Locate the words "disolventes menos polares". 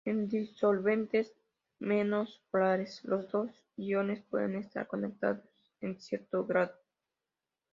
0.27-3.03